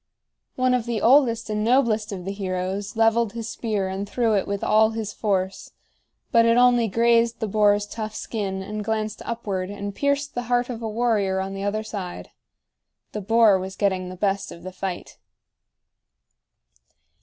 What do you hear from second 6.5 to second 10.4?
only grazed the boar's tough skin and glanced upward and pierced